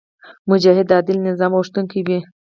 مجاهد 0.49 0.85
د 0.89 0.91
عادل 0.97 1.17
نظام 1.27 1.51
غوښتونکی 1.57 1.99
وي. 2.07 2.19